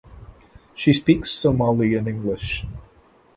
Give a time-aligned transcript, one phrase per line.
[0.73, 2.65] She speaks Somali and English.